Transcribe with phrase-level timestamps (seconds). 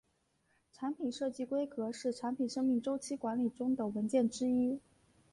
[0.73, 4.79] 产品设计规格是产品生命周期管理中的文件之一。